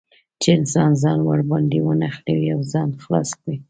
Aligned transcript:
چې 0.41 0.49
انسان 0.57 0.91
ځان 1.01 1.19
ور 1.23 1.41
باندې 1.49 1.77
ونښلوي 1.81 2.47
او 2.55 2.61
ځان 2.73 2.89
خلاص 3.03 3.29
کړي. 3.39 3.57